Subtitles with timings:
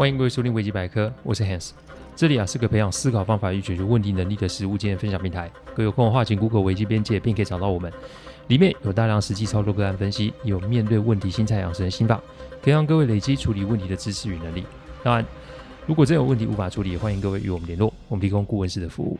[0.00, 1.72] 欢迎各位收听维基百科，我是 Hans。
[2.16, 5.50] 这里啊是个培养思考方法与解决问题能力的实务经验分享平台。
[5.74, 7.92] 各有空的话，请 Google 维基边界，并可以找到我们。
[8.46, 12.18] 里面有大量实际操作个案分析，有面对问题心态养成的心法，
[12.62, 14.64] 可以让各位累积处理问题的知识与能力。
[15.02, 15.22] 当然，
[15.86, 19.18] 如果真有问题无法处理，也欢迎各位与我们联络，我们提供顾问式的服务。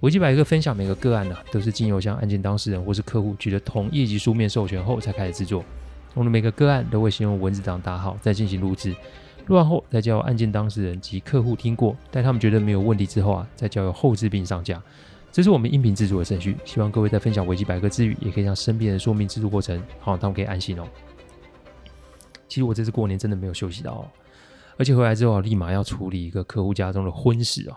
[0.00, 5.62] 维基百科分享每个个案呢、都是经由向案件当事人或是客户取得同意及书面授权后才开始制作。
[6.14, 8.96] 我们每个个案都会先用文字档打好，再进行录制。
[9.48, 14.80] 录完后，再交由案件当事人及客户听过，待他们觉得没有问题之后啊，再交由后置并上架。
[15.32, 16.56] 这是我们音频制作的程序。
[16.66, 20.86] 希望各位在分享维基百科之余，也可以向身边人说明制作过程，好他们可以安心哦。
[22.46, 24.08] 其实我这次过年真的没有休息到哦，
[24.76, 27.76] 而且回来之后立马要处理一个客户家中的婚事哦。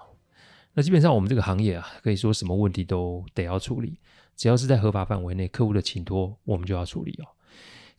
[0.73, 3.97] 那基本上我们这个行业啊，可以说什么问题都得要处理，
[4.35, 7.27] 只要是在合法范围内，客户的请托我们就要处理哦。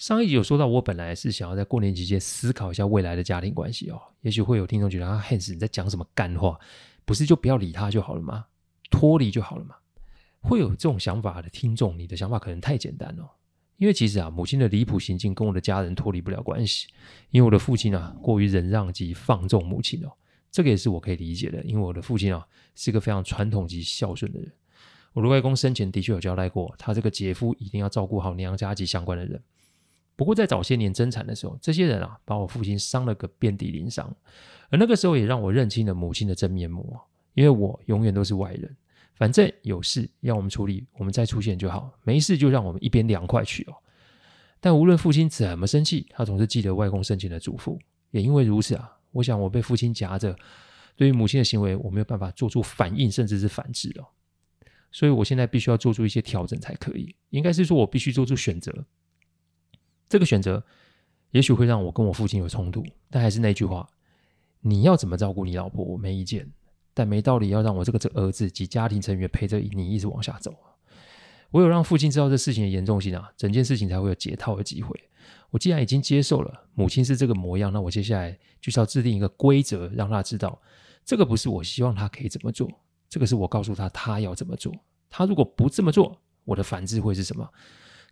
[0.03, 4.03] 上一集有说到，我本来是想要在过年期间思考一下未来的家庭关系哦。
[4.23, 6.59] 也许会有听众觉得啊，Hans 你在讲什么干话？
[7.05, 8.47] 不是就不要理他就好了吗？
[8.91, 9.77] 脱离就好了吗？
[10.41, 13.31] 会有这种想法的听众，你的想法可能太简单了。
[13.77, 16.89] 因为其实啊，母亲的离谱行径跟我的家人脱离不了关系。
[17.31, 20.11] 因为我的父亲啊，过于忍让及放纵母亲哦，
[20.51, 21.63] 这个也是我可以理解的。
[21.63, 24.53] 因为我的父亲啊，是一个非常传统及孝顺的人。
[25.13, 29.41] 我的外公生前的确有交代过，他这个姐夫一定要照顾好娘家及相关的人。
[30.15, 34.15] 不过在早些年争产的时候，这些人啊，把我父亲伤了个遍体鳞伤，
[34.71, 36.97] 而那个时候也让我认清了母亲的真面目。
[37.35, 38.77] 因为我永远都是外人，
[39.15, 43.75] 反正有事要我们处理，我们再出现就好；没事就让我们一边凉快去哦。
[44.61, 47.79] 但无论父亲怎么生气，他总是记得外公生前的嘱咐。
[48.11, 50.37] 也因为如此啊，我想我被父亲夹着，
[50.95, 54.05] 对于母亲的行为，我没有办法做出反应，甚至是反制哦。
[54.91, 57.17] 所以我现在必须要做出一些调整才可以。
[57.31, 58.71] 应该是说我必须做出选择。
[60.13, 60.63] 这个选择
[61.31, 63.89] 也许会让我跟我父亲有冲突，但还是那句话：
[64.61, 66.47] 你要怎么照顾你老婆，我没意见，
[66.93, 70.55] 但没道理要让我这个儿子及家庭成员陪着你一直往下走。
[71.53, 74.95] 唯有让父亲知道这事情的严重性啊，整件事情才会有解套的机会。
[75.49, 80.61] 我既然已经接受了母亲是这个模样，那我接下来就是要制定一个规则，让他知道
[81.07, 82.69] 这个不是我希望他可以怎么做，
[83.09, 84.75] 这个是我告诉他他要怎么做。
[85.09, 87.49] 他如果不这么做，我的反制会是什么？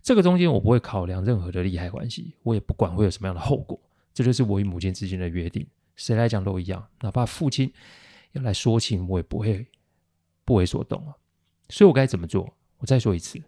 [0.03, 3.79] 这个中间我不会考量任何的利害关系，我也不管会有什么样的后果，
[4.15, 5.67] 这就是我与母亲之间的约定。
[5.97, 7.71] 谁来讲都一样，哪怕父亲
[8.33, 9.67] 要来说情，我也不会
[10.45, 11.15] 不为所动啊。
[11.69, 12.53] 所以我该怎么做？
[12.79, 13.39] 我再说一次，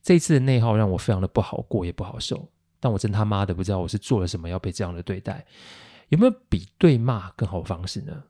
[0.00, 2.48] 这一次的内耗让我非常的不好过，也不好受。
[2.78, 5.44] 但我真他妈的不知道我是做了什么要被这样的对待，
[6.10, 8.22] 有没有比对骂更好的方式呢？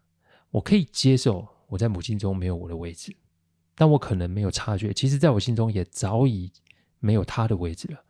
[0.50, 3.14] 我可以接受我在母亲中没有我的位置，
[3.74, 6.50] 但我可能没有察觉，其实在我心中也早已。
[7.00, 8.00] 没有他的位置了，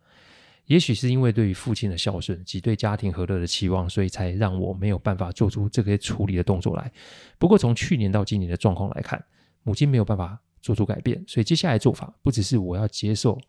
[0.65, 6.91] 也许是因为对于父亲的孝顺及对家庭和乐的期望，所以才让我没有办法做出这个处理的动作来。
[7.37, 9.23] 不过从去年到今年的状况来看，
[9.63, 13.39] 母亲没有办法做出改变，所以接下来做法不只是我要接受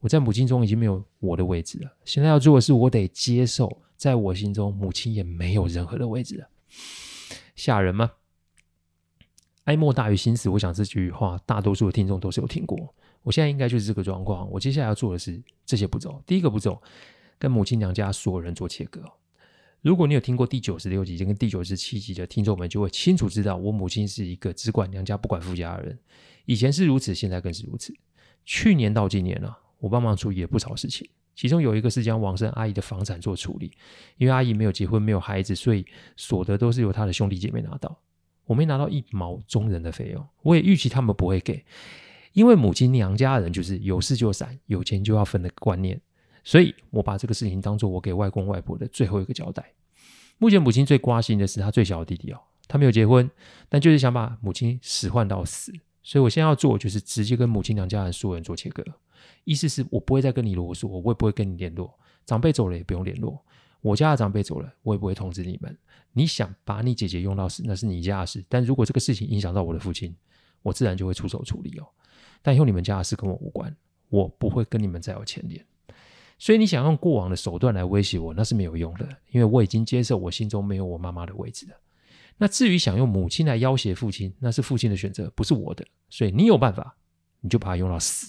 [0.00, 6.48] 我在母亲中已经没有我的位置了，现在要做的是我得接受，在我心中母亲也没有任何的位置了。
[7.54, 8.12] 吓人吗？
[9.64, 12.92] 哀莫大于心死，我想这句话大多数的听众都是有听过。
[13.22, 14.50] 我现在应该就是这个状况。
[14.50, 16.22] 我接下来要做的是这些步骤。
[16.26, 16.80] 第一个步骤，
[17.38, 19.02] 跟母亲娘家所有人做切割。
[19.80, 25.98] 如果你有听过第九十六集跟第九十七集的听众们，就会清楚知道，我母亲是一个只管娘家不管夫家的人。
[26.44, 27.92] 以前是如此，现在更是如此。
[28.44, 33.72] 去年到今年啊，我帮忙处理了不少事情，其中有一个是将王生阿姨的房产做处理。
[34.18, 35.84] 因为阿姨没有结婚，没有孩子，所以
[36.16, 37.98] 所得都是由她的兄弟姐妹拿到，
[38.44, 40.24] 我没拿到一毛中人的费用。
[40.42, 41.64] 我也预期他们不会给。
[42.32, 46.00] 因为母亲娘家人就是有事就散，有钱就要分的观念，
[46.42, 49.72] 所以我把这个事情当做我给外公外婆的最后一个交代。
[50.38, 53.30] 目前母亲最挂心的是她最小的弟弟哦，他没有结婚，
[53.68, 55.72] 但就是想把母亲使唤到死，
[56.02, 58.82] 所以我现在要做就是直接跟母亲娘家人所有人做切割，
[59.44, 61.94] 意思是我不会再跟你啰嗦，我也不会跟你联络，
[62.24, 63.40] 长辈走了也不用联络，
[63.82, 65.76] 我家的长辈走了我也不会通知你们，
[66.12, 70.16] 你想把你姐姐用到死那是你家的事，但如果这个事情影响到我的父亲，
[70.62, 71.86] 我自然就会出手处理哦。
[72.42, 73.74] 但以后你们家的事跟我无关，
[74.08, 75.64] 我不会跟你们再有牵连。
[76.38, 81.76] 所以你想用过往的手段来威胁我，那是没有用的，因为我已经接受我心中没有我妈妈的位置了。
[82.36, 85.86] 那至于想用母亲来要挟父亲，那是父亲的选择，不是我的。
[86.10, 86.96] 所以你有办法，
[87.40, 88.26] 你就把它用到死，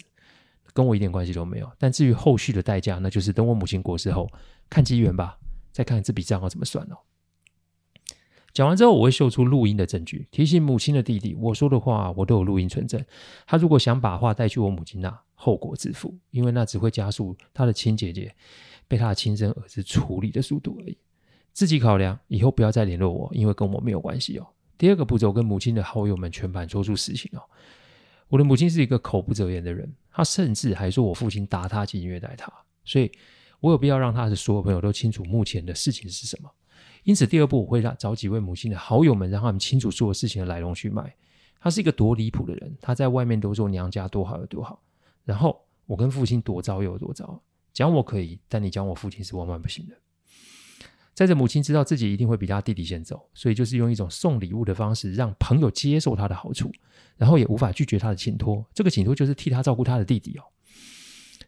[0.74, 1.72] 跟我一点关系都没有。
[1.80, 4.30] 但至于后续的代价，那就是等我母亲过世后，
[4.70, 5.40] 看机缘吧，
[5.72, 6.98] 再看这笔账要怎么算哦。
[8.54, 13.04] 讲完之后，我会秀出录音的证据，提醒母亲的弟弟，我说的话我都有录音存证。
[13.48, 18.34] 他如果想把话带去我母亲那，后果自负，因为那只会加速他的亲姐姐
[18.88, 20.98] 被他的亲生儿子处理的速度而已。
[21.52, 24.48] 自己考量，以后不要再联络我，因为跟我没有关系哦。
[24.78, 27.42] 第二个步骤，跟母亲的好友们全盘说出实情哦。
[28.28, 32.52] 我的母亲是一个口不择言的人，她甚至还说我父亲打她及虐待她，
[32.84, 33.12] 所以
[33.60, 36.50] 我有必要让她的所有朋友都清楚目前的事情是什么。
[37.04, 41.14] 因此，第二步我会让找几位母亲的好友们，让他们清楚所有事情的来龙去脉。
[41.60, 44.82] 他是一个多离谱的人，他在外面都说娘家多好有多好，
[45.24, 47.42] 然后我跟父亲多糟又有多糟。
[47.74, 49.96] 讲我可以，但你讲我父亲是万万不行的。
[51.14, 56.72] 再者母亲知道自己一定会比他弟弟先走，所以就是用一种送礼物的方式，让朋友接受他的好处，
[57.18, 58.66] 然后也无法拒绝他的请托。
[58.74, 60.44] 这个请托就是替他照顾他的弟弟哦。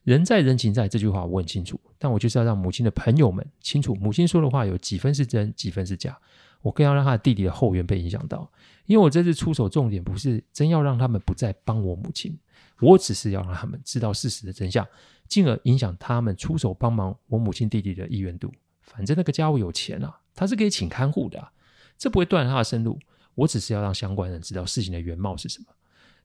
[0.06, 6.16] 人在人情在，这句话我很清楚，但我就是要让母亲的朋友们清楚，母亲说的话有几分是真，几分是假。
[6.62, 8.48] 我更要让他的弟弟的后援被影响到，
[8.86, 12.38] 因为我这次出手重点不是真要让他们不再帮我母亲，
[12.80, 14.88] 我只是要让他们知道事实的真相，
[15.28, 18.52] 进而影响他们出手帮忙我母亲弟弟的意愿度。
[18.82, 21.52] 反正那个家伙有钱啊，他是可以请看护的，
[21.98, 23.00] 这不会断他的生路。
[23.34, 25.66] 我只是要让相关人知道事情的原貌是什么。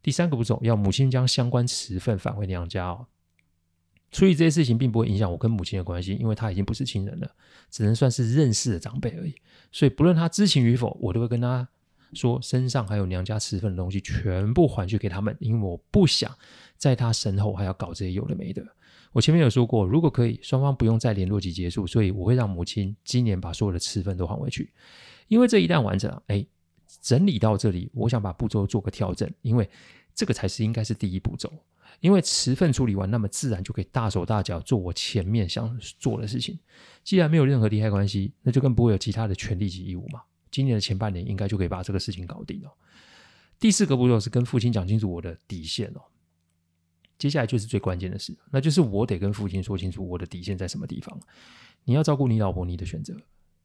[0.03, 3.06] 第三个步骤，要母亲将相关持份返回娘家哦。
[4.11, 7.31] 处理这些事情并不会影响我跟母亲的关系，因为她已经不是亲人了，
[7.71, 9.35] 只能算是认识的长辈而已。
[9.71, 11.69] 所以不论她知情与否，我都会跟她
[12.12, 16.35] 说，身上还有娘家持份的东西全部还去给他们，因为我不想
[16.77, 18.65] 在他身后还要搞这些有的没的。
[19.12, 24.73] 我前面有说过，如果可以，双方不用再联络即结束，所以我会让母亲今年把所有的持份都还回去。
[25.29, 26.45] 因为这一旦完成，哎，
[27.01, 29.69] 整理到这里，我想把步骤做个调整，因为
[30.15, 31.53] 这个才是应该是第一步骤。
[31.99, 36.59] 因为持份处理完，那么自然就可以大手大脚做我前面想做的事情。
[37.03, 40.23] 既然没有任何利害关系，那就更不会有其他的权利及义务嘛。
[40.51, 42.73] 今年的前半年应该就可以把这个事情搞定了。
[43.59, 46.01] 第四个步骤是跟父亲讲清楚我的底线哦。
[47.19, 51.21] 接下来就是最关键的事，那就是我得跟父亲说清楚我的底线在什么地方。
[51.85, 53.15] 你要照顾你老婆，你的选择，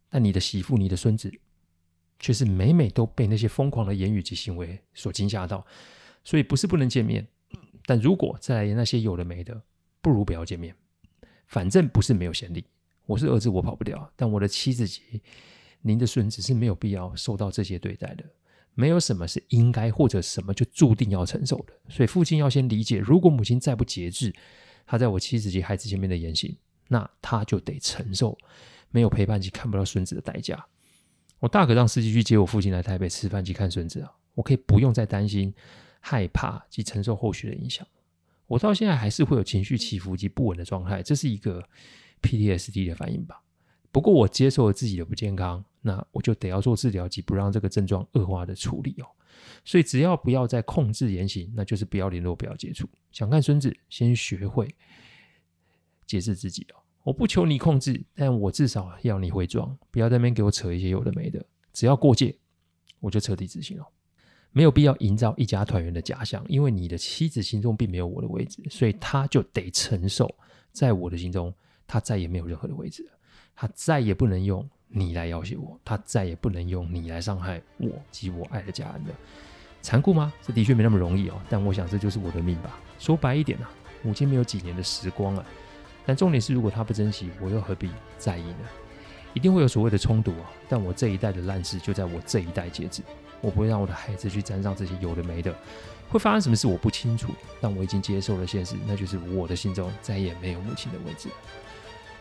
[0.09, 1.31] 但你的媳妇、你的孙子，
[2.19, 5.65] 却是每每都被那些疯狂的言语及行为所惊吓到。
[6.25, 7.27] 所以不是不能见面。
[7.85, 9.61] 但如果再来那些有的没的，
[10.01, 10.75] 不如不要见面。
[11.47, 12.65] 反正不是没有先例，
[13.05, 14.11] 我是儿子，我跑不掉。
[14.15, 15.21] 但我的妻子及
[15.81, 18.23] 您的孙子是没有必要受到这些对待的。
[18.73, 21.73] 没有什么是应该或者什么就注定要承受的。
[21.87, 24.33] 所以父亲要先理解，如果母亲再不节制，
[24.85, 28.37] 他在我妻子及孩子前面的言行，那他就得承受
[28.89, 30.65] 没有陪伴及看不到孙子的代价。
[31.39, 35.53] 我大可让司机去接我父亲来台北吃饭及看孙子啊，我可以不用再担心。
[36.07, 37.83] 害怕及承受后续的影响，
[38.45, 41.67] 我到现在还是会有情绪起伏及不稳的状态，这是一个
[42.21, 43.41] PTSD 的反应吧。
[43.91, 49.07] 不过我接受了自己的不健康，那我就得要做治疗及不让这个症状恶化的处理哦。
[49.63, 52.87] 所以只要不要再控制言行，那就是不要联络、不要接触。
[53.11, 54.75] 想看孙子，先学会
[56.05, 56.77] 节制自己哦。
[57.01, 61.43] 我不求你控制，但我至少要你会装，不要在那边给我扯一些有的没的。
[61.73, 62.37] 只要过界，
[62.99, 63.87] 我就彻底执行了。
[64.57, 70.33] 没有必要营造一家团圆的假象，因为你的妻子心中并没有我的位置，所以他就得承受，
[70.71, 71.53] 在我的心中，
[71.85, 73.09] 他再也没有任何的位置了。
[73.53, 79.09] 他再也不能用你来要挟我，他再也不能用你来伤害我及我爱的家人了。
[79.81, 80.31] 残酷吗？
[80.41, 82.79] 这的确没那么容易哦，但我想这就是我的命吧。
[82.97, 83.69] 说白一点啊，
[84.03, 85.45] 母亲没有几年的时光了，
[86.05, 88.59] 但重点是，如果他不珍惜，我又何必在意呢？
[89.33, 93.03] 一定会有所谓的冲突啊，但我这一代的烂事就在我这一代截止。
[93.45, 95.53] 我不会让我的孩子去沾上这些有的没的，
[96.09, 97.29] 会发生什么事我不清楚，
[97.61, 101.29] 但我已经接受了现实，那就是我的心中再也没有母亲的位置。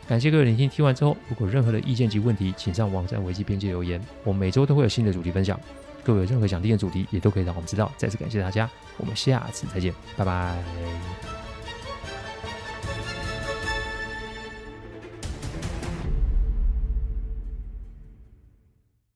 [0.06, 5.58] 感谢各位聆听，听完之后，如果任何的意见及问题，请上网站维基边界留言，我每周都会有新的主题分享。
[6.02, 7.90] 各位有任何想听的主题，也都可以让我们知道。
[7.96, 11.23] 再次感谢大家，我们下次再见，拜拜。